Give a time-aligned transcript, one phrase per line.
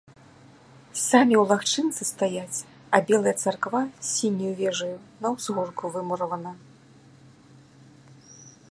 [1.09, 2.57] Самі ў лагчынцы стаяць,
[2.97, 6.51] а белая царква з сіняю вежаю на ўзгорку вымуравана.